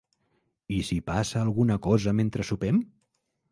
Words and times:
I 0.77 0.79
si 0.87 0.97
pasa 1.09 1.43
alguna 1.47 1.77
cosa 1.89 2.17
mentre 2.23 2.49
sopem? 2.53 2.83